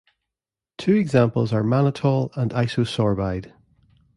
[0.79, 3.51] Two examples are mannitol and isosorbide.